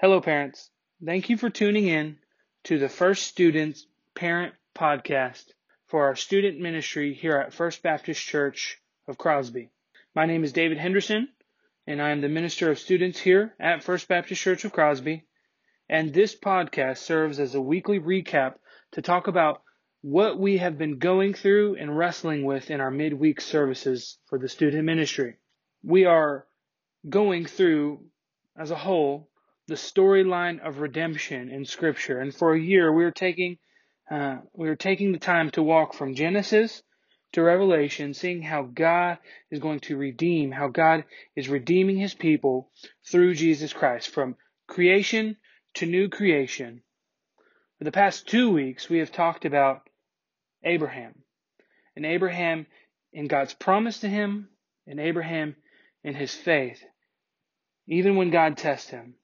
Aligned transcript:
Hello, 0.00 0.20
parents. 0.20 0.70
Thank 1.04 1.28
you 1.28 1.36
for 1.36 1.50
tuning 1.50 1.88
in 1.88 2.18
to 2.62 2.78
the 2.78 2.88
First 2.88 3.26
Students 3.26 3.84
Parent 4.14 4.54
Podcast 4.72 5.46
for 5.88 6.04
our 6.04 6.14
student 6.14 6.60
ministry 6.60 7.14
here 7.14 7.36
at 7.36 7.52
First 7.52 7.82
Baptist 7.82 8.24
Church 8.24 8.80
of 9.08 9.18
Crosby. 9.18 9.70
My 10.14 10.24
name 10.24 10.44
is 10.44 10.52
David 10.52 10.78
Henderson, 10.78 11.26
and 11.84 12.00
I 12.00 12.10
am 12.10 12.20
the 12.20 12.28
Minister 12.28 12.70
of 12.70 12.78
Students 12.78 13.18
here 13.18 13.56
at 13.58 13.82
First 13.82 14.06
Baptist 14.06 14.40
Church 14.40 14.64
of 14.64 14.70
Crosby. 14.70 15.24
And 15.88 16.14
this 16.14 16.36
podcast 16.36 16.98
serves 16.98 17.40
as 17.40 17.56
a 17.56 17.60
weekly 17.60 17.98
recap 17.98 18.54
to 18.92 19.02
talk 19.02 19.26
about 19.26 19.62
what 20.02 20.38
we 20.38 20.58
have 20.58 20.78
been 20.78 21.00
going 21.00 21.34
through 21.34 21.74
and 21.74 21.98
wrestling 21.98 22.44
with 22.44 22.70
in 22.70 22.80
our 22.80 22.92
midweek 22.92 23.40
services 23.40 24.18
for 24.26 24.38
the 24.38 24.48
student 24.48 24.84
ministry. 24.84 25.38
We 25.82 26.04
are 26.04 26.46
going 27.08 27.46
through, 27.46 28.04
as 28.56 28.70
a 28.70 28.76
whole, 28.76 29.28
the 29.68 29.74
storyline 29.74 30.66
of 30.66 30.80
redemption 30.80 31.50
in 31.50 31.64
Scripture. 31.64 32.20
And 32.20 32.34
for 32.34 32.54
a 32.54 32.60
year, 32.60 32.92
we 32.92 33.04
were 33.04 33.10
taking 33.10 33.58
uh, 34.10 34.38
we 34.54 34.68
were 34.68 34.76
taking 34.76 35.12
the 35.12 35.18
time 35.18 35.50
to 35.50 35.62
walk 35.62 35.92
from 35.92 36.14
Genesis 36.14 36.82
to 37.32 37.42
Revelation, 37.42 38.14
seeing 38.14 38.40
how 38.40 38.62
God 38.62 39.18
is 39.50 39.60
going 39.60 39.80
to 39.80 39.98
redeem, 39.98 40.50
how 40.50 40.68
God 40.68 41.04
is 41.36 41.50
redeeming 41.50 41.98
His 41.98 42.14
people 42.14 42.70
through 43.10 43.34
Jesus 43.34 43.74
Christ, 43.74 44.08
from 44.08 44.36
creation 44.66 45.36
to 45.74 45.84
new 45.84 46.08
creation. 46.08 46.82
For 47.76 47.84
the 47.84 47.92
past 47.92 48.26
two 48.26 48.50
weeks, 48.50 48.88
we 48.88 48.98
have 48.98 49.12
talked 49.12 49.44
about 49.44 49.82
Abraham, 50.64 51.14
and 51.94 52.06
Abraham 52.06 52.66
in 53.12 53.26
God's 53.26 53.52
promise 53.52 54.00
to 54.00 54.08
him, 54.08 54.48
and 54.86 54.98
Abraham 54.98 55.54
in 56.02 56.14
his 56.14 56.34
faith, 56.34 56.82
even 57.86 58.16
when 58.16 58.30
God 58.30 58.56
tests 58.56 58.88
him. 58.88 59.17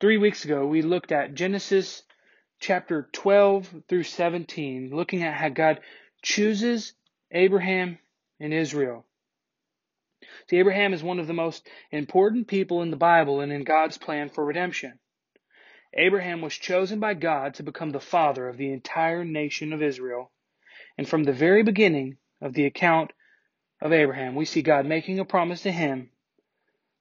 Three 0.00 0.16
weeks 0.16 0.44
ago, 0.44 0.64
we 0.64 0.82
looked 0.82 1.10
at 1.10 1.34
Genesis 1.34 2.04
chapter 2.60 3.08
12 3.12 3.82
through 3.88 4.04
17, 4.04 4.90
looking 4.92 5.24
at 5.24 5.34
how 5.34 5.48
God 5.48 5.80
chooses 6.22 6.92
Abraham 7.32 7.98
and 8.38 8.54
Israel. 8.54 9.04
See, 10.48 10.58
Abraham 10.58 10.94
is 10.94 11.02
one 11.02 11.18
of 11.18 11.26
the 11.26 11.32
most 11.32 11.68
important 11.90 12.46
people 12.46 12.82
in 12.82 12.92
the 12.92 12.96
Bible 12.96 13.40
and 13.40 13.50
in 13.50 13.64
God's 13.64 13.98
plan 13.98 14.28
for 14.28 14.44
redemption. 14.44 15.00
Abraham 15.92 16.42
was 16.42 16.54
chosen 16.54 17.00
by 17.00 17.14
God 17.14 17.54
to 17.54 17.64
become 17.64 17.90
the 17.90 17.98
father 17.98 18.46
of 18.46 18.56
the 18.56 18.72
entire 18.72 19.24
nation 19.24 19.72
of 19.72 19.82
Israel. 19.82 20.30
And 20.96 21.08
from 21.08 21.24
the 21.24 21.32
very 21.32 21.64
beginning 21.64 22.18
of 22.40 22.52
the 22.52 22.66
account 22.66 23.12
of 23.82 23.92
Abraham, 23.92 24.36
we 24.36 24.44
see 24.44 24.62
God 24.62 24.86
making 24.86 25.18
a 25.18 25.24
promise 25.24 25.62
to 25.62 25.72
him 25.72 26.10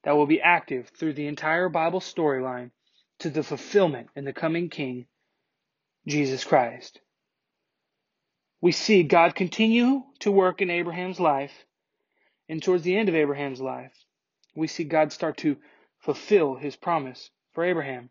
that 0.03 0.15
will 0.15 0.25
be 0.25 0.41
active 0.41 0.89
through 0.97 1.13
the 1.13 1.27
entire 1.27 1.69
Bible 1.69 1.99
storyline 1.99 2.71
to 3.19 3.29
the 3.29 3.43
fulfillment 3.43 4.09
in 4.15 4.25
the 4.25 4.33
coming 4.33 4.69
King, 4.69 5.07
Jesus 6.07 6.43
Christ. 6.43 6.99
We 8.61 8.71
see 8.71 9.03
God 9.03 9.35
continue 9.35 10.03
to 10.19 10.31
work 10.31 10.61
in 10.61 10.69
Abraham's 10.69 11.19
life, 11.19 11.65
and 12.49 12.61
towards 12.61 12.83
the 12.83 12.97
end 12.97 13.09
of 13.09 13.15
Abraham's 13.15 13.61
life, 13.61 13.93
we 14.55 14.67
see 14.67 14.83
God 14.83 15.11
start 15.11 15.37
to 15.37 15.57
fulfill 15.99 16.55
his 16.55 16.75
promise 16.75 17.29
for 17.53 17.63
Abraham. 17.63 18.09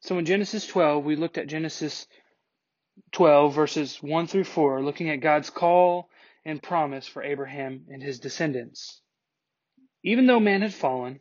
So 0.00 0.18
in 0.18 0.24
Genesis 0.24 0.66
12, 0.66 1.04
we 1.04 1.16
looked 1.16 1.38
at 1.38 1.48
Genesis 1.48 2.06
12, 3.12 3.54
verses 3.54 3.96
1 4.02 4.26
through 4.26 4.44
4, 4.44 4.82
looking 4.82 5.10
at 5.10 5.20
God's 5.20 5.50
call 5.50 6.08
and 6.44 6.62
promise 6.62 7.06
for 7.06 7.22
Abraham 7.22 7.86
and 7.88 8.02
his 8.02 8.20
descendants. 8.20 9.00
Even 10.02 10.26
though 10.26 10.40
man 10.40 10.62
had 10.62 10.72
fallen, 10.72 11.20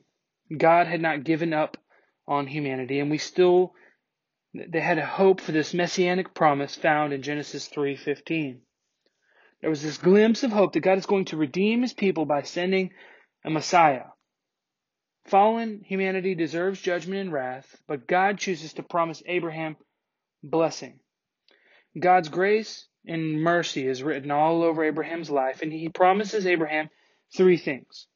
God 0.55 0.87
had 0.87 1.01
not 1.01 1.23
given 1.23 1.53
up 1.53 1.77
on 2.29 2.47
humanity, 2.47 2.99
and 2.99 3.09
we 3.09 3.17
still 3.17 3.73
they 4.53 4.79
had 4.79 4.97
a 4.97 5.05
hope 5.05 5.41
for 5.41 5.51
this 5.51 5.73
messianic 5.73 6.33
promise 6.33 6.75
found 6.75 7.11
in 7.11 7.21
Genesis 7.21 7.67
3:15. 7.67 8.61
There 9.61 9.69
was 9.69 9.83
this 9.83 9.97
glimpse 9.97 10.43
of 10.43 10.51
hope 10.51 10.73
that 10.73 10.79
God 10.79 10.97
is 10.97 11.05
going 11.05 11.25
to 11.25 11.37
redeem 11.37 11.81
his 11.81 11.93
people 11.93 12.25
by 12.25 12.43
sending 12.43 12.93
a 13.43 13.49
Messiah. 13.49 14.05
Fallen 15.25 15.81
humanity 15.83 16.33
deserves 16.33 16.81
judgment 16.81 17.19
and 17.19 17.33
wrath, 17.33 17.75
but 17.87 18.07
God 18.07 18.37
chooses 18.39 18.73
to 18.73 18.83
promise 18.83 19.21
Abraham 19.25 19.75
blessing. 20.41 20.99
God's 21.99 22.29
grace 22.29 22.87
and 23.05 23.41
mercy 23.41 23.85
is 23.87 24.03
written 24.03 24.31
all 24.31 24.63
over 24.63 24.83
Abraham's 24.83 25.29
life, 25.29 25.61
and 25.61 25.71
he 25.71 25.89
promises 25.89 26.45
Abraham 26.45 26.89
three 27.35 27.57
things. 27.57 28.07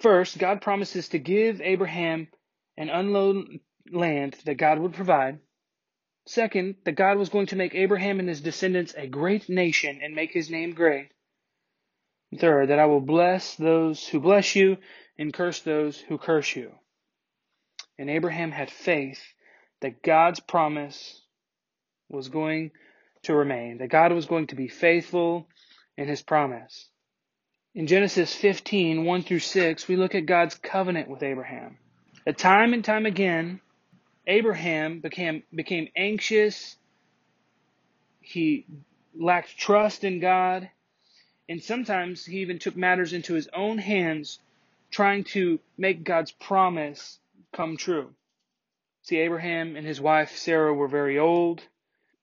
First, 0.00 0.38
God 0.38 0.60
promises 0.60 1.08
to 1.08 1.18
give 1.18 1.60
Abraham 1.60 2.28
an 2.78 2.90
unknown 2.90 3.58
land 3.90 4.36
that 4.44 4.54
God 4.54 4.78
would 4.78 4.94
provide. 4.94 5.40
Second, 6.26 6.76
that 6.84 6.92
God 6.92 7.18
was 7.18 7.28
going 7.28 7.46
to 7.46 7.56
make 7.56 7.74
Abraham 7.74 8.20
and 8.20 8.28
his 8.28 8.40
descendants 8.40 8.94
a 8.96 9.08
great 9.08 9.48
nation 9.48 9.98
and 10.02 10.14
make 10.14 10.32
his 10.32 10.48
name 10.48 10.72
great. 10.74 11.10
Third, 12.38 12.68
that 12.68 12.78
I 12.78 12.86
will 12.86 13.00
bless 13.00 13.56
those 13.56 14.06
who 14.06 14.20
bless 14.20 14.54
you 14.54 14.76
and 15.18 15.32
curse 15.32 15.60
those 15.60 15.98
who 15.98 16.18
curse 16.18 16.54
you. 16.54 16.70
And 17.98 18.08
Abraham 18.08 18.52
had 18.52 18.70
faith 18.70 19.20
that 19.80 20.02
God's 20.02 20.38
promise 20.38 21.20
was 22.08 22.28
going 22.28 22.70
to 23.24 23.34
remain, 23.34 23.78
that 23.78 23.88
God 23.88 24.12
was 24.12 24.26
going 24.26 24.46
to 24.48 24.54
be 24.54 24.68
faithful 24.68 25.48
in 25.96 26.06
his 26.06 26.22
promise. 26.22 26.88
In 27.74 27.88
Genesis 27.88 28.32
15, 28.34 29.04
1 29.04 29.22
through 29.22 29.40
6, 29.40 29.88
we 29.88 29.96
look 29.96 30.14
at 30.14 30.26
God's 30.26 30.54
covenant 30.54 31.08
with 31.08 31.24
Abraham. 31.24 31.78
That 32.28 32.36
time 32.36 32.74
and 32.74 32.84
time 32.84 33.06
again, 33.06 33.62
Abraham 34.26 35.00
became, 35.00 35.44
became 35.54 35.88
anxious. 35.96 36.76
He 38.20 38.66
lacked 39.18 39.56
trust 39.56 40.04
in 40.04 40.20
God. 40.20 40.68
And 41.48 41.62
sometimes 41.62 42.26
he 42.26 42.40
even 42.40 42.58
took 42.58 42.76
matters 42.76 43.14
into 43.14 43.32
his 43.32 43.48
own 43.54 43.78
hands, 43.78 44.40
trying 44.90 45.24
to 45.32 45.58
make 45.78 46.04
God's 46.04 46.30
promise 46.32 47.18
come 47.54 47.78
true. 47.78 48.12
See, 49.00 49.16
Abraham 49.16 49.74
and 49.74 49.86
his 49.86 49.98
wife 49.98 50.36
Sarah 50.36 50.74
were 50.74 50.86
very 50.86 51.18
old, 51.18 51.62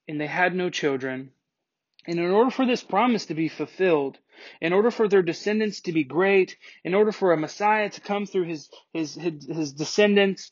and 0.07 0.21
they 0.21 0.27
had 0.27 0.53
no 0.53 0.69
children. 0.69 1.31
And 2.07 2.19
in 2.19 2.29
order 2.29 2.51
for 2.51 2.65
this 2.65 2.83
promise 2.83 3.25
to 3.27 3.33
be 3.33 3.47
fulfilled, 3.47 4.19
in 4.61 4.73
order 4.73 4.91
for 4.91 5.07
their 5.07 5.23
descendants 5.23 5.81
to 5.81 5.91
be 5.91 6.03
great, 6.03 6.57
in 6.83 6.93
order 6.93 7.11
for 7.11 7.33
a 7.33 7.37
Messiah 7.37 7.89
to 7.89 8.01
come 8.01 8.25
through 8.25 8.43
his, 8.43 8.69
his, 8.93 9.15
his, 9.15 9.45
his 9.45 9.73
descendants, 9.73 10.51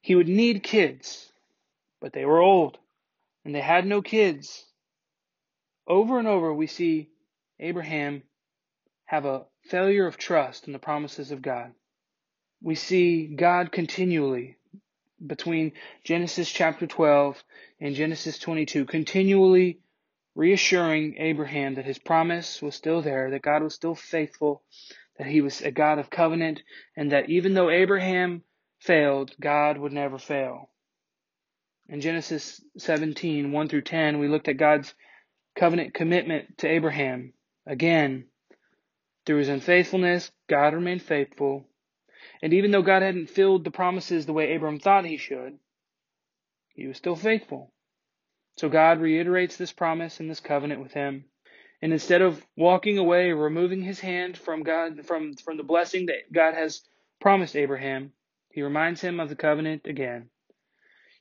he 0.00 0.14
would 0.14 0.28
need 0.28 0.62
kids. 0.62 1.32
But 2.00 2.12
they 2.12 2.24
were 2.24 2.40
old 2.40 2.78
and 3.44 3.54
they 3.54 3.60
had 3.60 3.86
no 3.86 4.02
kids. 4.02 4.64
Over 5.86 6.18
and 6.18 6.28
over, 6.28 6.52
we 6.54 6.66
see 6.66 7.10
Abraham 7.58 8.22
have 9.04 9.24
a 9.24 9.46
failure 9.68 10.06
of 10.06 10.16
trust 10.16 10.66
in 10.66 10.72
the 10.72 10.78
promises 10.78 11.32
of 11.32 11.42
God. 11.42 11.72
We 12.62 12.76
see 12.76 13.26
God 13.26 13.72
continually, 13.72 14.56
between 15.24 15.72
Genesis 16.04 16.50
chapter 16.50 16.86
12 16.86 17.42
and 17.80 17.94
Genesis 17.94 18.38
22, 18.38 18.84
continually 18.86 19.80
reassuring 20.34 21.16
Abraham 21.18 21.74
that 21.74 21.84
his 21.84 21.98
promise 21.98 22.62
was 22.62 22.74
still 22.74 23.02
there, 23.02 23.30
that 23.30 23.42
God 23.42 23.62
was 23.62 23.74
still 23.74 23.94
faithful, 23.94 24.62
that 25.18 25.26
he 25.26 25.40
was 25.40 25.60
a 25.60 25.70
God 25.70 25.98
of 25.98 26.10
covenant, 26.10 26.62
and 26.96 27.12
that 27.12 27.28
even 27.28 27.54
though 27.54 27.70
Abraham 27.70 28.42
failed, 28.80 29.34
God 29.40 29.78
would 29.78 29.92
never 29.92 30.18
fail. 30.18 30.70
In 31.88 32.00
Genesis 32.00 32.62
17, 32.78 33.52
1 33.52 33.68
through 33.68 33.82
10, 33.82 34.18
we 34.18 34.28
looked 34.28 34.48
at 34.48 34.56
God's 34.56 34.94
covenant 35.54 35.94
commitment 35.94 36.58
to 36.58 36.68
Abraham. 36.68 37.34
Again, 37.66 38.26
through 39.26 39.38
his 39.38 39.48
unfaithfulness, 39.48 40.30
God 40.48 40.74
remained 40.74 41.02
faithful. 41.02 41.66
And 42.42 42.54
even 42.54 42.70
though 42.70 42.82
God 42.82 43.02
hadn't 43.02 43.30
filled 43.30 43.64
the 43.64 43.70
promises 43.70 44.26
the 44.26 44.32
way 44.32 44.48
Abraham 44.50 44.80
thought 44.80 45.04
he 45.04 45.16
should, 45.16 45.58
he 46.74 46.86
was 46.86 46.96
still 46.96 47.16
faithful. 47.16 47.71
So 48.56 48.68
God 48.68 49.00
reiterates 49.00 49.56
this 49.56 49.72
promise 49.72 50.20
and 50.20 50.30
this 50.30 50.40
covenant 50.40 50.82
with 50.82 50.92
him. 50.92 51.24
And 51.80 51.92
instead 51.92 52.22
of 52.22 52.44
walking 52.56 52.98
away 52.98 53.32
removing 53.32 53.82
his 53.82 53.98
hand 53.98 54.36
from 54.36 54.62
God 54.62 55.04
from, 55.04 55.34
from 55.34 55.56
the 55.56 55.64
blessing 55.64 56.06
that 56.06 56.32
God 56.32 56.54
has 56.54 56.82
promised 57.20 57.56
Abraham, 57.56 58.12
he 58.50 58.62
reminds 58.62 59.00
him 59.00 59.18
of 59.18 59.28
the 59.28 59.36
covenant 59.36 59.86
again. 59.86 60.28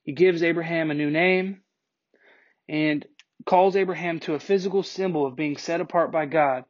He 0.04 0.12
gives 0.12 0.44
Abraham 0.44 0.92
a 0.92 0.96
new 0.96 1.10
name 1.10 1.62
and 2.68 3.06
calls 3.46 3.76
Abraham 3.76 4.20
to 4.22 4.36
a 4.36 4.40
physical 4.40 4.84
symbol 4.84 5.26
of 5.26 5.36
being 5.36 5.58
set 5.58 5.82
apart 5.82 6.12
by 6.12 6.26
God. 6.26 6.66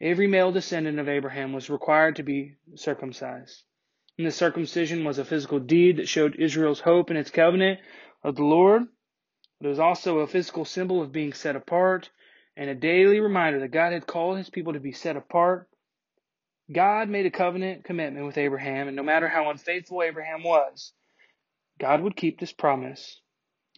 Every 0.00 0.26
male 0.26 0.52
descendant 0.52 0.98
of 0.98 1.08
Abraham 1.08 1.52
was 1.52 1.70
required 1.70 2.16
to 2.16 2.22
be 2.22 2.56
circumcised. 2.76 3.62
And 4.18 4.26
the 4.26 4.32
circumcision 4.32 5.04
was 5.04 5.18
a 5.18 5.24
physical 5.24 5.58
deed 5.58 5.98
that 5.98 6.08
showed 6.08 6.36
Israel's 6.36 6.80
hope 6.80 7.10
in 7.10 7.16
its 7.16 7.30
covenant 7.30 7.80
of 8.22 8.36
the 8.36 8.44
Lord 8.44 8.84
it 9.62 9.68
was 9.68 9.78
also 9.78 10.18
a 10.18 10.26
physical 10.26 10.64
symbol 10.64 11.00
of 11.00 11.12
being 11.12 11.32
set 11.32 11.54
apart 11.54 12.10
and 12.56 12.68
a 12.68 12.74
daily 12.74 13.20
reminder 13.20 13.60
that 13.60 13.70
God 13.70 13.92
had 13.92 14.06
called 14.06 14.38
his 14.38 14.50
people 14.50 14.72
to 14.72 14.80
be 14.80 14.92
set 14.92 15.16
apart. 15.16 15.68
God 16.72 17.08
made 17.08 17.26
a 17.26 17.30
covenant 17.30 17.84
commitment 17.84 18.26
with 18.26 18.38
Abraham, 18.38 18.88
and 18.88 18.96
no 18.96 19.02
matter 19.02 19.28
how 19.28 19.50
unfaithful 19.50 20.02
Abraham 20.02 20.42
was, 20.42 20.92
God 21.78 22.00
would 22.02 22.16
keep 22.16 22.40
this 22.40 22.52
promise, 22.52 23.20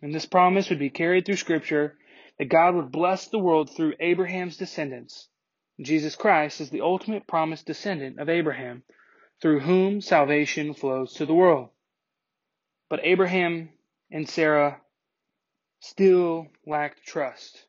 and 0.01 0.15
this 0.15 0.27
promise 0.27 0.71
would 0.71 0.79
be 0.79 0.91
carried 0.91 1.27
through 1.27 1.37
Scripture 1.37 1.97
that 2.39 2.49
God 2.49 2.75
would 2.75 2.91
bless 2.91 3.29
the 3.29 3.39
world 3.39 3.71
through 3.71 3.95
Abraham's 4.01 4.57
descendants. 4.57 5.29
Jesus 5.81 6.17
Christ 6.17 6.61
is 6.61 6.71
the 6.71 6.81
ultimate 6.81 7.27
promised 7.27 7.67
descendant 7.67 8.19
of 8.19 8.29
Abraham, 8.29 8.85
through 9.41 9.61
whom 9.61 10.01
salvation 10.01 10.73
flows 10.73 11.15
to 11.15 11.27
the 11.27 11.35
world. 11.35 11.69
But 12.89 13.01
Abraham 13.03 13.71
and 14.11 14.29
Sarah 14.29 14.81
still 15.85 16.49
lacked 16.67 17.05
trust. 17.05 17.67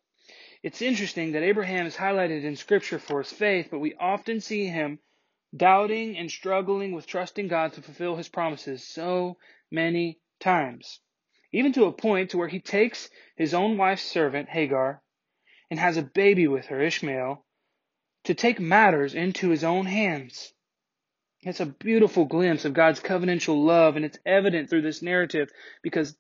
It's 0.63 0.81
interesting 0.81 1.33
that 1.33 1.44
Abraham 1.44 1.85
is 1.85 1.97
highlighted 1.97 2.44
in 2.44 2.56
Scripture 2.56 2.97
for 2.97 3.21
his 3.21 3.31
faith, 3.31 3.67
but 3.69 3.79
we 3.79 3.94
often 4.00 4.39
see 4.39 4.67
him 4.67 5.00
doubting 5.56 6.17
and 6.17 6.31
struggling 6.31 6.94
with 6.94 7.06
trusting 7.06 7.50
God 7.50 7.73
to 7.73 7.81
fulfill 7.81 8.15
his 8.15 8.29
promises 8.29 8.88
so 8.88 9.38
many 9.69 10.19
times. 10.39 11.01
Even 11.51 11.73
to 11.73 11.85
a 11.85 11.91
point 11.91 12.31
to 12.31 12.38
where 12.38 12.47
he 12.47 12.59
takes 12.59 13.09
his 13.35 13.53
own 13.53 13.77
wife's 13.77 14.03
servant, 14.03 14.50
Hagar, 14.50 15.01
and 15.69 15.79
has 15.79 15.97
a 15.97 16.01
baby 16.01 16.47
with 16.47 16.67
her, 16.67 16.81
Ishmael, 16.81 17.45
to 18.23 18.33
take 18.33 18.59
matters 18.59 19.13
into 19.13 19.50
his 19.50 19.63
own 19.63 19.85
hands. 19.85 20.53
It's 21.41 21.59
a 21.59 21.65
beautiful 21.65 22.25
glimpse 22.25 22.65
of 22.65 22.73
God's 22.73 23.01
covenantal 23.01 23.63
love, 23.63 23.97
and 23.97 24.06
it's 24.06 24.19
evident 24.25 24.69
through 24.69 24.81
this 24.81 25.01
narrative 25.01 25.51
because 25.83 26.15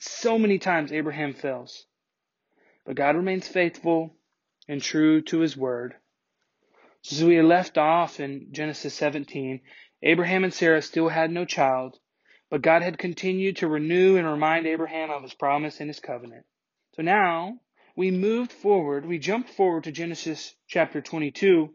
so 0.00 0.38
many 0.38 0.58
times 0.58 0.92
Abraham 0.92 1.34
fails. 1.34 1.84
But 2.86 2.96
God 2.96 3.16
remains 3.16 3.46
faithful 3.46 4.16
and 4.66 4.82
true 4.82 5.20
to 5.22 5.40
his 5.40 5.56
word. 5.56 5.94
So 7.02 7.16
as 7.16 7.24
we 7.24 7.40
left 7.42 7.78
off 7.78 8.18
in 8.18 8.48
Genesis 8.50 8.94
17, 8.94 9.60
Abraham 10.02 10.44
and 10.44 10.54
Sarah 10.54 10.82
still 10.82 11.08
had 11.08 11.30
no 11.30 11.44
child, 11.44 11.98
but 12.50 12.62
God 12.62 12.82
had 12.82 12.98
continued 12.98 13.58
to 13.58 13.68
renew 13.68 14.16
and 14.16 14.26
remind 14.26 14.66
Abraham 14.66 15.10
of 15.10 15.22
his 15.22 15.34
promise 15.34 15.80
and 15.80 15.88
his 15.88 16.00
covenant. 16.00 16.46
So 16.94 17.02
now 17.02 17.58
we 17.94 18.10
moved 18.10 18.52
forward, 18.52 19.04
we 19.04 19.18
jumped 19.18 19.50
forward 19.50 19.84
to 19.84 19.92
Genesis 19.92 20.54
chapter 20.66 21.02
22, 21.02 21.74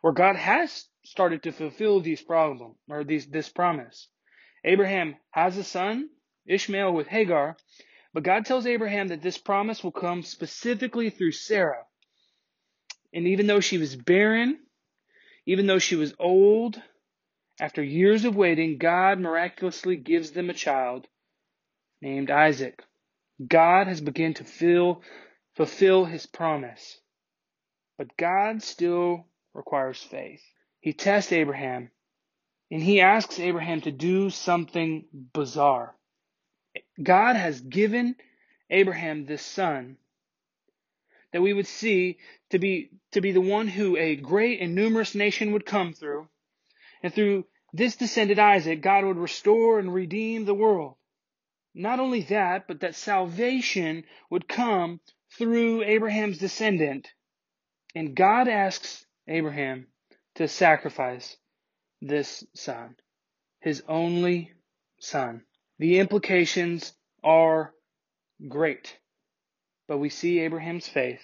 where 0.00 0.12
God 0.12 0.36
has 0.36 0.86
started 1.04 1.42
to 1.42 1.52
fulfill 1.52 2.00
these 2.00 2.22
or 2.28 3.04
these 3.04 3.26
this 3.26 3.48
promise. 3.48 4.08
Abraham 4.64 5.16
has 5.30 5.56
a 5.56 5.64
son, 5.64 6.08
Ishmael 6.48 6.92
with 6.92 7.06
Hagar, 7.06 7.56
but 8.12 8.22
God 8.22 8.46
tells 8.46 8.66
Abraham 8.66 9.08
that 9.08 9.22
this 9.22 9.38
promise 9.38 9.84
will 9.84 9.92
come 9.92 10.22
specifically 10.22 11.10
through 11.10 11.32
Sarah. 11.32 11.84
And 13.12 13.26
even 13.28 13.46
though 13.46 13.60
she 13.60 13.78
was 13.78 13.96
barren, 13.96 14.58
even 15.46 15.66
though 15.66 15.78
she 15.78 15.96
was 15.96 16.14
old, 16.18 16.80
after 17.60 17.82
years 17.82 18.24
of 18.24 18.36
waiting, 18.36 18.78
God 18.78 19.18
miraculously 19.18 19.96
gives 19.96 20.30
them 20.30 20.50
a 20.50 20.54
child 20.54 21.06
named 22.00 22.30
Isaac. 22.30 22.82
God 23.46 23.86
has 23.86 24.00
begun 24.00 24.34
to 24.34 24.44
fill, 24.44 25.02
fulfill 25.56 26.04
his 26.04 26.26
promise. 26.26 27.00
But 27.96 28.16
God 28.16 28.62
still 28.62 29.26
requires 29.54 29.98
faith. 29.98 30.42
He 30.80 30.92
tests 30.92 31.32
Abraham 31.32 31.90
and 32.70 32.82
he 32.82 33.00
asks 33.00 33.40
Abraham 33.40 33.80
to 33.82 33.90
do 33.90 34.30
something 34.30 35.06
bizarre. 35.32 35.97
God 37.02 37.36
has 37.36 37.60
given 37.60 38.16
Abraham 38.70 39.24
this 39.24 39.42
son 39.42 39.96
that 41.32 41.42
we 41.42 41.52
would 41.52 41.66
see 41.66 42.18
to 42.50 42.58
be 42.58 42.90
to 43.12 43.20
be 43.20 43.32
the 43.32 43.40
one 43.40 43.68
who 43.68 43.96
a 43.96 44.16
great 44.16 44.60
and 44.60 44.74
numerous 44.74 45.14
nation 45.14 45.52
would 45.52 45.66
come 45.66 45.92
through. 45.92 46.28
And 47.02 47.12
through 47.12 47.46
this 47.72 47.96
descended 47.96 48.38
Isaac, 48.38 48.80
God 48.80 49.04
would 49.04 49.16
restore 49.16 49.78
and 49.78 49.92
redeem 49.92 50.44
the 50.44 50.54
world. 50.54 50.96
Not 51.74 52.00
only 52.00 52.22
that, 52.22 52.66
but 52.66 52.80
that 52.80 52.94
salvation 52.94 54.04
would 54.30 54.48
come 54.48 55.00
through 55.36 55.84
Abraham's 55.84 56.38
descendant. 56.38 57.08
And 57.94 58.16
God 58.16 58.48
asks 58.48 59.06
Abraham 59.26 59.86
to 60.36 60.48
sacrifice 60.48 61.36
this 62.00 62.44
son, 62.54 62.96
his 63.60 63.82
only 63.86 64.52
son. 64.98 65.42
The 65.78 65.98
implications 65.98 66.92
are 67.22 67.72
great. 68.48 68.98
But 69.86 69.98
we 69.98 70.08
see 70.08 70.40
Abraham's 70.40 70.88
faith. 70.88 71.22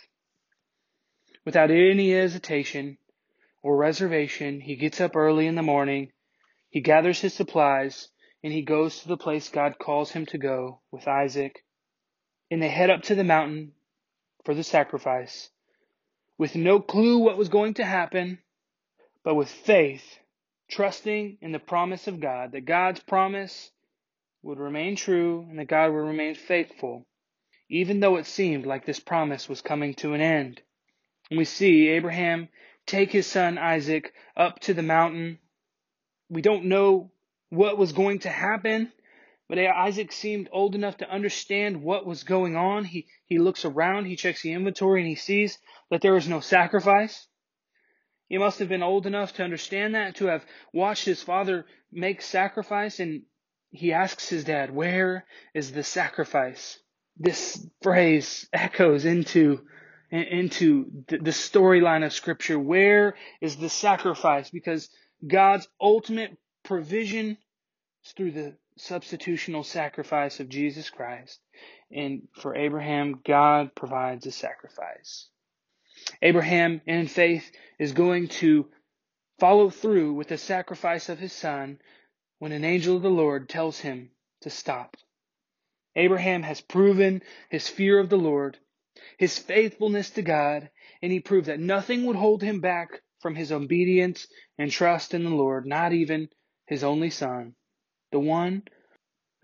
Without 1.44 1.70
any 1.70 2.12
hesitation 2.12 2.98
or 3.62 3.76
reservation, 3.76 4.60
he 4.60 4.76
gets 4.76 5.00
up 5.00 5.16
early 5.16 5.46
in 5.46 5.54
the 5.54 5.62
morning, 5.62 6.12
he 6.70 6.80
gathers 6.80 7.20
his 7.20 7.34
supplies, 7.34 8.08
and 8.42 8.52
he 8.52 8.62
goes 8.62 9.00
to 9.00 9.08
the 9.08 9.16
place 9.16 9.48
God 9.48 9.78
calls 9.78 10.10
him 10.10 10.26
to 10.26 10.38
go 10.38 10.80
with 10.90 11.06
Isaac. 11.06 11.64
And 12.50 12.62
they 12.62 12.68
head 12.68 12.90
up 12.90 13.02
to 13.04 13.14
the 13.14 13.24
mountain 13.24 13.72
for 14.44 14.54
the 14.54 14.64
sacrifice 14.64 15.50
with 16.38 16.54
no 16.54 16.80
clue 16.80 17.18
what 17.18 17.38
was 17.38 17.48
going 17.48 17.74
to 17.74 17.84
happen, 17.84 18.38
but 19.22 19.34
with 19.34 19.48
faith, 19.48 20.18
trusting 20.68 21.38
in 21.40 21.52
the 21.52 21.58
promise 21.58 22.06
of 22.08 22.20
God, 22.20 22.52
that 22.52 22.64
God's 22.64 23.00
promise 23.00 23.70
would 24.44 24.58
remain 24.58 24.94
true 24.94 25.46
and 25.48 25.58
that 25.58 25.68
God 25.68 25.90
would 25.90 25.98
remain 25.98 26.34
faithful, 26.34 27.06
even 27.70 28.00
though 28.00 28.16
it 28.16 28.26
seemed 28.26 28.66
like 28.66 28.84
this 28.84 29.00
promise 29.00 29.48
was 29.48 29.62
coming 29.62 29.94
to 29.94 30.12
an 30.12 30.20
end. 30.20 30.60
And 31.30 31.38
we 31.38 31.46
see 31.46 31.88
Abraham 31.88 32.48
take 32.86 33.10
his 33.10 33.26
son 33.26 33.56
Isaac 33.56 34.12
up 34.36 34.60
to 34.60 34.74
the 34.74 34.82
mountain. 34.82 35.38
We 36.28 36.42
don't 36.42 36.66
know 36.66 37.10
what 37.48 37.78
was 37.78 37.92
going 37.92 38.18
to 38.20 38.28
happen, 38.28 38.92
but 39.48 39.58
Isaac 39.58 40.12
seemed 40.12 40.50
old 40.52 40.74
enough 40.74 40.98
to 40.98 41.10
understand 41.10 41.82
what 41.82 42.06
was 42.06 42.22
going 42.22 42.54
on. 42.54 42.84
He, 42.84 43.06
he 43.24 43.38
looks 43.38 43.64
around, 43.64 44.04
he 44.04 44.16
checks 44.16 44.42
the 44.42 44.52
inventory, 44.52 45.00
and 45.00 45.08
he 45.08 45.14
sees 45.14 45.58
that 45.90 46.02
there 46.02 46.12
was 46.12 46.28
no 46.28 46.40
sacrifice. 46.40 47.26
He 48.28 48.36
must 48.36 48.58
have 48.58 48.68
been 48.68 48.82
old 48.82 49.06
enough 49.06 49.32
to 49.34 49.42
understand 49.42 49.94
that, 49.94 50.16
to 50.16 50.26
have 50.26 50.44
watched 50.72 51.06
his 51.06 51.22
father 51.22 51.64
make 51.90 52.20
sacrifice, 52.20 53.00
and 53.00 53.22
he 53.74 53.92
asks 53.92 54.28
his 54.28 54.44
dad, 54.44 54.72
Where 54.72 55.26
is 55.52 55.72
the 55.72 55.82
sacrifice? 55.82 56.78
This 57.16 57.66
phrase 57.82 58.48
echoes 58.52 59.04
into 59.04 59.66
into 60.10 61.02
the 61.08 61.32
storyline 61.32 62.06
of 62.06 62.12
scripture. 62.12 62.58
Where 62.58 63.16
is 63.40 63.56
the 63.56 63.68
sacrifice? 63.68 64.48
Because 64.48 64.88
God's 65.26 65.66
ultimate 65.80 66.36
provision 66.62 67.36
is 68.04 68.12
through 68.12 68.30
the 68.30 68.56
substitutional 68.78 69.64
sacrifice 69.64 70.38
of 70.38 70.48
Jesus 70.48 70.88
Christ. 70.88 71.40
And 71.90 72.28
for 72.34 72.54
Abraham, 72.54 73.22
God 73.26 73.74
provides 73.74 74.24
a 74.26 74.32
sacrifice. 74.32 75.28
Abraham, 76.22 76.80
in 76.86 77.08
faith, 77.08 77.50
is 77.80 77.92
going 77.92 78.28
to 78.28 78.68
follow 79.40 79.68
through 79.68 80.14
with 80.14 80.28
the 80.28 80.38
sacrifice 80.38 81.08
of 81.08 81.18
his 81.18 81.32
son 81.32 81.78
when 82.44 82.52
an 82.52 82.62
angel 82.62 82.96
of 82.96 83.00
the 83.00 83.08
Lord 83.08 83.48
tells 83.48 83.80
him 83.80 84.10
to 84.42 84.50
stop. 84.50 84.98
Abraham 85.96 86.42
has 86.42 86.60
proven 86.60 87.22
his 87.48 87.70
fear 87.70 87.98
of 87.98 88.10
the 88.10 88.18
Lord, 88.18 88.58
his 89.16 89.38
faithfulness 89.38 90.10
to 90.10 90.20
God, 90.20 90.68
and 91.00 91.10
he 91.10 91.20
proved 91.20 91.46
that 91.46 91.58
nothing 91.58 92.04
would 92.04 92.16
hold 92.16 92.42
him 92.42 92.60
back 92.60 93.00
from 93.22 93.34
his 93.34 93.50
obedience 93.50 94.28
and 94.58 94.70
trust 94.70 95.14
in 95.14 95.24
the 95.24 95.30
Lord, 95.30 95.64
not 95.64 95.94
even 95.94 96.28
his 96.66 96.84
only 96.84 97.08
son, 97.08 97.54
the 98.12 98.20
one 98.20 98.64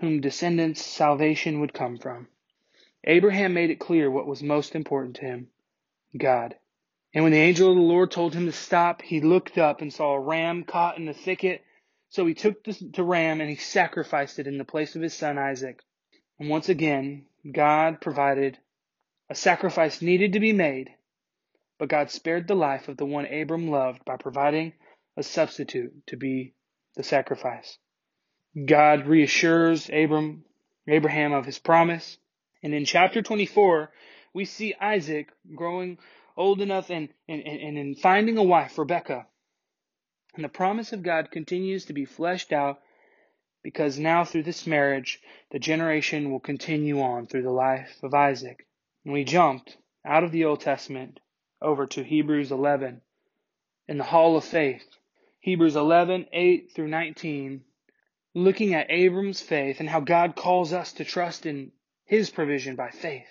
whom 0.00 0.20
descendants 0.20 0.84
salvation 0.84 1.58
would 1.60 1.72
come 1.72 1.96
from. 1.96 2.28
Abraham 3.04 3.54
made 3.54 3.70
it 3.70 3.80
clear 3.80 4.10
what 4.10 4.26
was 4.26 4.42
most 4.42 4.74
important 4.74 5.16
to 5.16 5.24
him 5.24 5.48
God. 6.18 6.54
And 7.14 7.24
when 7.24 7.32
the 7.32 7.38
angel 7.38 7.70
of 7.70 7.76
the 7.76 7.82
Lord 7.82 8.10
told 8.10 8.34
him 8.34 8.44
to 8.44 8.52
stop, 8.52 9.00
he 9.00 9.22
looked 9.22 9.56
up 9.56 9.80
and 9.80 9.90
saw 9.90 10.12
a 10.12 10.20
ram 10.20 10.64
caught 10.64 10.98
in 10.98 11.06
the 11.06 11.14
thicket 11.14 11.64
so 12.10 12.26
he 12.26 12.34
took 12.34 12.64
the 12.64 13.04
ram 13.04 13.40
and 13.40 13.48
he 13.48 13.56
sacrificed 13.56 14.38
it 14.38 14.46
in 14.46 14.58
the 14.58 14.64
place 14.64 14.96
of 14.96 15.02
his 15.02 15.14
son 15.14 15.38
Isaac. 15.38 15.82
And 16.38 16.48
once 16.48 16.68
again, 16.68 17.26
God 17.50 18.00
provided 18.00 18.58
a 19.28 19.34
sacrifice 19.34 20.02
needed 20.02 20.32
to 20.32 20.40
be 20.40 20.52
made, 20.52 20.90
but 21.78 21.88
God 21.88 22.10
spared 22.10 22.48
the 22.48 22.56
life 22.56 22.88
of 22.88 22.96
the 22.96 23.06
one 23.06 23.26
Abram 23.26 23.70
loved 23.70 24.04
by 24.04 24.16
providing 24.16 24.72
a 25.16 25.22
substitute 25.22 26.06
to 26.08 26.16
be 26.16 26.52
the 26.96 27.04
sacrifice. 27.04 27.78
God 28.66 29.06
reassures 29.06 29.88
Abram, 29.88 30.44
Abraham 30.88 31.32
of 31.32 31.46
his 31.46 31.60
promise. 31.60 32.18
And 32.62 32.74
in 32.74 32.84
chapter 32.84 33.22
24, 33.22 33.90
we 34.34 34.44
see 34.44 34.74
Isaac 34.80 35.28
growing 35.54 35.98
old 36.36 36.60
enough 36.60 36.90
and, 36.90 37.08
and, 37.28 37.42
and, 37.42 37.78
and 37.78 37.98
finding 37.98 38.36
a 38.36 38.42
wife, 38.42 38.76
Rebecca. 38.78 39.26
And 40.34 40.44
the 40.44 40.48
promise 40.48 40.92
of 40.92 41.02
God 41.02 41.30
continues 41.30 41.86
to 41.86 41.92
be 41.92 42.04
fleshed 42.04 42.52
out 42.52 42.80
because 43.62 43.98
now 43.98 44.24
through 44.24 44.44
this 44.44 44.66
marriage, 44.66 45.20
the 45.50 45.58
generation 45.58 46.30
will 46.30 46.40
continue 46.40 47.00
on 47.00 47.26
through 47.26 47.42
the 47.42 47.50
life 47.50 48.02
of 48.02 48.14
Isaac. 48.14 48.66
And 49.04 49.12
we 49.12 49.24
jumped 49.24 49.76
out 50.04 50.24
of 50.24 50.32
the 50.32 50.44
Old 50.44 50.60
Testament 50.60 51.20
over 51.60 51.86
to 51.88 52.02
Hebrews 52.02 52.52
11 52.52 53.02
in 53.88 53.98
the 53.98 54.04
Hall 54.04 54.36
of 54.36 54.44
Faith. 54.44 54.86
Hebrews 55.40 55.76
11, 55.76 56.26
8 56.32 56.70
through 56.74 56.88
19 56.88 57.64
looking 58.34 58.74
at 58.74 58.90
Abram's 58.90 59.40
faith 59.40 59.80
and 59.80 59.88
how 59.88 60.00
God 60.00 60.36
calls 60.36 60.72
us 60.72 60.92
to 60.94 61.04
trust 61.04 61.46
in 61.46 61.72
his 62.04 62.30
provision 62.30 62.76
by 62.76 62.90
faith. 62.90 63.26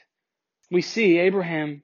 We 0.69 0.81
see 0.81 1.17
Abraham 1.19 1.83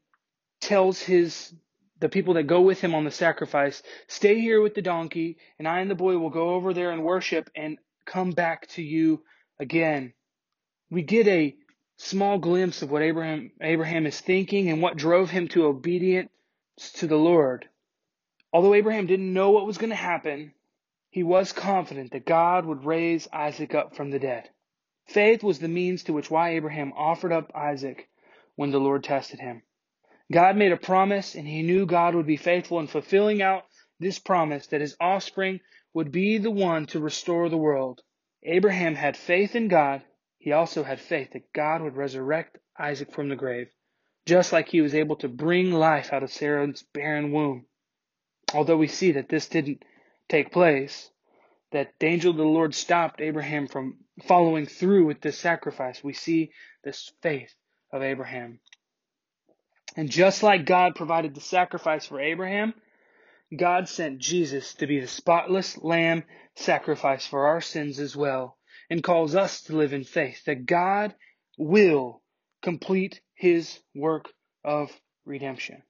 tells 0.59 1.01
his 1.01 1.53
the 1.99 2.09
people 2.09 2.33
that 2.35 2.43
go 2.43 2.61
with 2.61 2.81
him 2.81 2.93
on 2.93 3.05
the 3.05 3.11
sacrifice, 3.11 3.81
stay 4.07 4.39
here 4.39 4.61
with 4.61 4.75
the 4.75 4.81
donkey, 4.81 5.37
and 5.57 5.67
I 5.67 5.79
and 5.79 5.89
the 5.89 5.95
boy 5.95 6.17
will 6.17 6.29
go 6.29 6.49
over 6.49 6.73
there 6.73 6.91
and 6.91 7.03
worship 7.03 7.49
and 7.55 7.77
come 8.05 8.31
back 8.31 8.67
to 8.69 8.81
you 8.81 9.23
again. 9.59 10.13
We 10.89 11.01
get 11.01 11.27
a 11.27 11.55
small 11.97 12.37
glimpse 12.37 12.81
of 12.81 12.91
what 12.91 13.01
Abraham 13.01 13.51
Abraham 13.61 14.05
is 14.05 14.19
thinking 14.19 14.69
and 14.69 14.81
what 14.81 14.97
drove 14.97 15.29
him 15.29 15.47
to 15.49 15.65
obedience 15.65 16.29
to 16.95 17.07
the 17.07 17.17
Lord. 17.17 17.67
Although 18.51 18.73
Abraham 18.73 19.07
didn't 19.07 19.33
know 19.33 19.51
what 19.51 19.65
was 19.65 19.77
going 19.77 19.89
to 19.89 19.95
happen, 19.95 20.53
he 21.09 21.23
was 21.23 21.53
confident 21.53 22.11
that 22.11 22.25
God 22.25 22.65
would 22.65 22.85
raise 22.85 23.27
Isaac 23.31 23.73
up 23.73 23.95
from 23.95 24.11
the 24.11 24.19
dead. 24.19 24.49
Faith 25.07 25.43
was 25.43 25.59
the 25.59 25.67
means 25.67 26.03
to 26.03 26.13
which 26.13 26.29
why 26.29 26.49
Abraham 26.49 26.91
offered 26.93 27.31
up 27.31 27.51
Isaac 27.55 28.09
when 28.55 28.71
the 28.71 28.79
Lord 28.79 29.03
tested 29.03 29.39
him. 29.39 29.61
God 30.31 30.57
made 30.57 30.71
a 30.71 30.77
promise 30.77 31.35
and 31.35 31.47
he 31.47 31.61
knew 31.61 31.85
God 31.85 32.15
would 32.15 32.25
be 32.25 32.37
faithful 32.37 32.79
in 32.79 32.87
fulfilling 32.87 33.41
out 33.41 33.65
this 33.99 34.19
promise 34.19 34.67
that 34.67 34.81
his 34.81 34.95
offspring 34.99 35.59
would 35.93 36.11
be 36.11 36.37
the 36.37 36.51
one 36.51 36.87
to 36.87 36.99
restore 36.99 37.47
the 37.47 37.57
world. 37.57 38.01
Abraham 38.43 38.95
had 38.95 39.15
faith 39.15 39.55
in 39.55 39.67
God. 39.67 40.03
He 40.37 40.51
also 40.51 40.83
had 40.83 40.99
faith 40.99 41.31
that 41.33 41.53
God 41.53 41.81
would 41.81 41.95
resurrect 41.95 42.57
Isaac 42.77 43.11
from 43.13 43.29
the 43.29 43.35
grave, 43.35 43.69
just 44.25 44.51
like 44.51 44.67
he 44.67 44.81
was 44.81 44.93
able 44.93 45.15
to 45.17 45.29
bring 45.29 45.71
life 45.71 46.11
out 46.11 46.23
of 46.23 46.31
Sarah's 46.31 46.83
barren 46.93 47.31
womb. 47.31 47.65
Although 48.53 48.77
we 48.77 48.87
see 48.87 49.13
that 49.13 49.29
this 49.29 49.47
didn't 49.47 49.83
take 50.27 50.51
place, 50.51 51.09
that 51.71 51.93
the 51.99 52.07
angel 52.07 52.31
of 52.31 52.37
the 52.37 52.43
Lord 52.43 52.75
stopped 52.75 53.21
Abraham 53.21 53.67
from 53.67 53.97
following 54.27 54.65
through 54.65 55.05
with 55.05 55.21
this 55.21 55.37
sacrifice, 55.37 56.03
we 56.03 56.13
see 56.13 56.51
this 56.83 57.11
faith 57.21 57.53
of 57.91 58.03
Abraham. 58.03 58.59
And 59.95 60.09
just 60.09 60.43
like 60.43 60.65
God 60.65 60.95
provided 60.95 61.33
the 61.33 61.41
sacrifice 61.41 62.05
for 62.05 62.19
Abraham, 62.19 62.73
God 63.55 63.87
sent 63.87 64.19
Jesus 64.19 64.73
to 64.75 64.87
be 64.87 64.99
the 64.99 65.07
spotless 65.07 65.77
lamb 65.77 66.23
sacrifice 66.55 67.25
for 67.25 67.47
our 67.47 67.61
sins 67.61 67.99
as 67.99 68.15
well, 68.15 68.57
and 68.89 69.03
calls 69.03 69.35
us 69.35 69.61
to 69.63 69.75
live 69.77 69.93
in 69.93 70.03
faith 70.03 70.43
that 70.45 70.65
God 70.65 71.15
will 71.57 72.21
complete 72.61 73.21
his 73.33 73.79
work 73.93 74.29
of 74.63 74.91
redemption. 75.25 75.83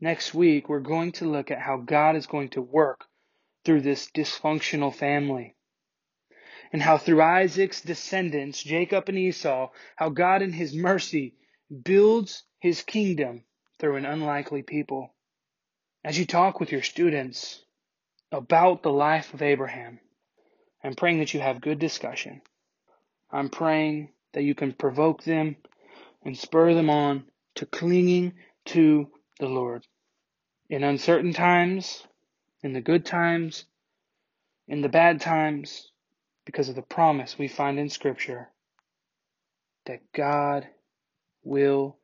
Next 0.00 0.34
week, 0.34 0.68
we're 0.68 0.80
going 0.80 1.12
to 1.12 1.30
look 1.30 1.50
at 1.50 1.60
how 1.60 1.78
God 1.78 2.16
is 2.16 2.26
going 2.26 2.50
to 2.50 2.62
work 2.62 3.04
through 3.64 3.80
this 3.80 4.10
dysfunctional 4.10 4.94
family. 4.94 5.56
And 6.72 6.82
how 6.82 6.98
through 6.98 7.22
Isaac's 7.22 7.80
descendants, 7.80 8.62
Jacob 8.62 9.08
and 9.08 9.18
Esau, 9.18 9.70
how 9.96 10.08
God 10.08 10.42
in 10.42 10.52
his 10.52 10.74
mercy 10.74 11.34
builds 11.84 12.44
his 12.62 12.82
kingdom 12.82 13.42
through 13.80 13.96
an 13.96 14.06
unlikely 14.06 14.62
people. 14.62 15.12
As 16.04 16.16
you 16.16 16.24
talk 16.24 16.60
with 16.60 16.70
your 16.70 16.82
students 16.82 17.60
about 18.30 18.84
the 18.84 18.92
life 18.92 19.34
of 19.34 19.42
Abraham, 19.42 19.98
I'm 20.84 20.94
praying 20.94 21.18
that 21.18 21.34
you 21.34 21.40
have 21.40 21.60
good 21.60 21.80
discussion. 21.80 22.40
I'm 23.32 23.48
praying 23.48 24.10
that 24.32 24.44
you 24.44 24.54
can 24.54 24.72
provoke 24.72 25.24
them 25.24 25.56
and 26.24 26.38
spur 26.38 26.72
them 26.72 26.88
on 26.88 27.24
to 27.56 27.66
clinging 27.66 28.34
to 28.66 29.08
the 29.40 29.48
Lord. 29.48 29.84
In 30.70 30.84
uncertain 30.84 31.32
times, 31.32 32.06
in 32.62 32.74
the 32.74 32.80
good 32.80 33.04
times, 33.04 33.64
in 34.68 34.82
the 34.82 34.88
bad 34.88 35.20
times, 35.20 35.90
because 36.44 36.68
of 36.68 36.76
the 36.76 36.82
promise 36.82 37.36
we 37.36 37.48
find 37.48 37.80
in 37.80 37.88
Scripture 37.88 38.50
that 39.86 40.12
God 40.12 40.68
will 41.42 41.96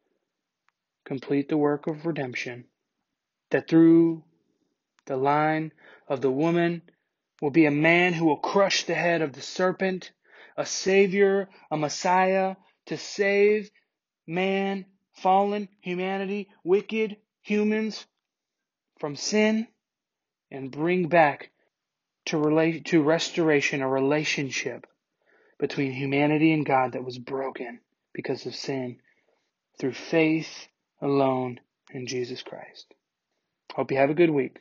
complete 1.08 1.48
the 1.48 1.56
work 1.56 1.86
of 1.86 2.04
redemption, 2.04 2.66
that 3.50 3.66
through 3.66 4.22
the 5.06 5.16
line 5.16 5.72
of 6.06 6.20
the 6.20 6.30
woman 6.30 6.82
will 7.40 7.50
be 7.50 7.64
a 7.64 7.70
man 7.70 8.12
who 8.12 8.26
will 8.26 8.36
crush 8.36 8.84
the 8.84 8.94
head 8.94 9.22
of 9.22 9.32
the 9.32 9.40
serpent, 9.40 10.12
a 10.56 10.66
savior, 10.66 11.48
a 11.70 11.76
messiah 11.78 12.56
to 12.86 12.98
save 12.98 13.70
man, 14.26 14.84
fallen 15.14 15.68
humanity, 15.80 16.50
wicked 16.62 17.16
humans 17.40 18.06
from 19.00 19.16
sin 19.16 19.66
and 20.50 20.70
bring 20.70 21.08
back 21.08 21.50
to 22.26 22.36
relate 22.36 22.84
to 22.84 23.02
restoration 23.02 23.80
a 23.80 23.88
relationship 23.88 24.86
between 25.58 25.92
humanity 25.92 26.52
and 26.52 26.66
God 26.66 26.92
that 26.92 27.04
was 27.04 27.18
broken 27.18 27.80
because 28.12 28.44
of 28.44 28.54
sin 28.54 28.98
through 29.78 29.94
faith 29.94 30.68
alone 31.02 31.60
in 31.92 32.06
Jesus 32.06 32.42
Christ. 32.42 32.94
Hope 33.74 33.90
you 33.92 33.98
have 33.98 34.10
a 34.10 34.14
good 34.14 34.30
week. 34.30 34.58